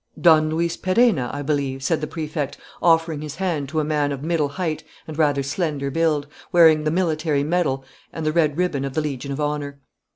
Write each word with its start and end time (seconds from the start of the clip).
"Don 0.19 0.49
Luis 0.49 0.77
Perenna, 0.77 1.29
I 1.31 1.43
believe?" 1.43 1.83
said 1.83 2.01
the 2.01 2.07
Prefect, 2.07 2.57
offering 2.81 3.21
his 3.21 3.35
hand 3.35 3.69
to 3.69 3.79
a 3.79 3.83
man 3.83 4.11
of 4.11 4.23
middle 4.23 4.47
height 4.49 4.83
and 5.07 5.15
rather 5.15 5.43
slender 5.43 5.91
build, 5.91 6.25
wearing 6.51 6.85
the 6.85 6.89
military 6.89 7.43
medal 7.43 7.85
and 8.11 8.25
the 8.25 8.33
red 8.33 8.57
ribbon 8.57 8.83
of 8.83 8.95
the 8.95 9.01
Legion 9.01 9.31
of 9.31 9.39
Honour. 9.39 9.79